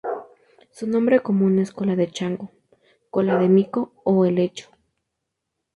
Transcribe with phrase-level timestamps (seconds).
[0.71, 2.49] Su nombre común es cola de chango,
[3.11, 4.71] cola de mico o helecho.